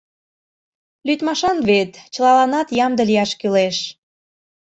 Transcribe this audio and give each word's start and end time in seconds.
Лӱдмашан 1.07 1.57
вет, 1.69 1.91
чылаланат 2.13 2.67
ямде 2.85 3.03
лияш 3.09 3.31
кӱлеш. 3.39 3.77